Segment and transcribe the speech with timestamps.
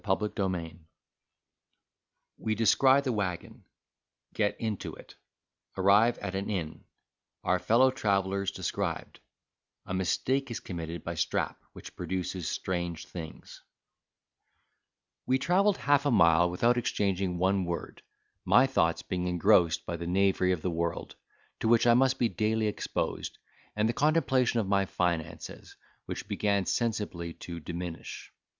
[0.03, 0.79] CHAPTER XI
[2.39, 11.03] We descry the Waggon—get into it—arrive at an inn—our Fellow Travellers described—a Mistake is committed
[11.03, 13.61] by Strap, which produces strange things
[15.27, 18.01] We travelled half a mile without exchanging one word;
[18.43, 21.15] my thoughts being engrossed by the knavery of the world,
[21.59, 23.37] to which I must be daily exposed,
[23.75, 25.77] and the contemplation of my finances,
[26.07, 28.33] which began sensibly to diminish.